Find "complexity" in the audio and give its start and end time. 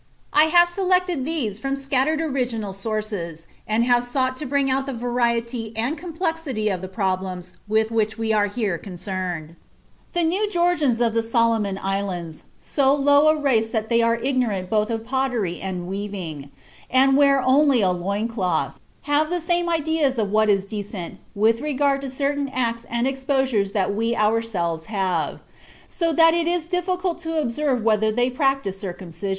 5.95-6.69